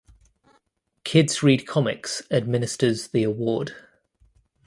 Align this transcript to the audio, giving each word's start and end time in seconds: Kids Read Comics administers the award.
Kids 1.03 1.43
Read 1.43 1.67
Comics 1.67 2.23
administers 2.31 3.09
the 3.09 3.21
award. 3.21 3.75